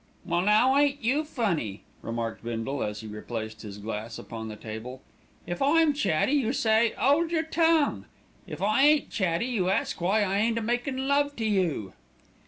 [0.25, 5.03] "Well, now, ain't you funny!" remarked Bindle, as he replaced his glass upon the table.
[5.45, 8.05] "If I'm chatty, you say, ''Old your tongue!'
[8.47, 11.93] If I ain't chatty, you ask why I ain't a makin' love to you."